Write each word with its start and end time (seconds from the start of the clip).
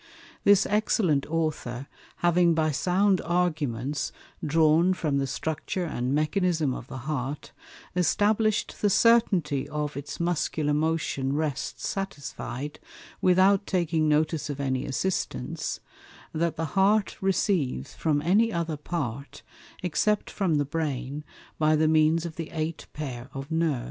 This 0.43 0.65
Excellent 0.65 1.27
Author, 1.27 1.85
having 2.25 2.55
by 2.55 2.71
sound 2.71 3.21
Arguments 3.23 4.11
drawn 4.43 4.95
from 4.95 5.19
the 5.19 5.27
Structure 5.27 5.85
and 5.85 6.15
Mechanism 6.15 6.73
of 6.73 6.87
the 6.87 7.05
Heart, 7.05 7.51
establish'd 7.95 8.81
the 8.81 8.89
Certainty 8.89 9.69
of 9.69 9.95
its 9.95 10.19
Muscular 10.19 10.73
Motion, 10.73 11.33
rests 11.33 11.87
satisfied, 11.87 12.79
without 13.21 13.67
taking 13.67 14.09
notice 14.09 14.49
of 14.49 14.59
any 14.59 14.87
Assistance, 14.87 15.79
that 16.33 16.55
the 16.55 16.73
Heart 16.73 17.17
receives 17.21 17.93
from 17.93 18.23
any 18.23 18.51
other 18.51 18.77
Part, 18.77 19.43
except 19.83 20.31
from 20.31 20.55
the 20.55 20.65
Brain, 20.65 21.23
by 21.59 21.75
the 21.75 21.87
means 21.87 22.25
of 22.25 22.37
the 22.37 22.49
eight 22.49 22.87
pair 22.93 23.29
of 23.35 23.51
Nerves. 23.51 23.79